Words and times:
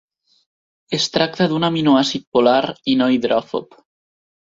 Es 0.99 1.05
tracta 1.17 1.47
d'un 1.53 1.69
aminoàcid 1.69 2.27
polar 2.39 2.59
i 2.95 2.99
no 3.03 3.15
hidròfob. 3.19 3.83